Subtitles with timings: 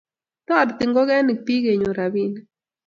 [0.45, 2.45] Toreti ngokenik biik konyor rapinik